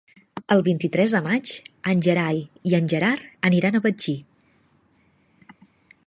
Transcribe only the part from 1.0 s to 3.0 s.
de maig en Gerai i en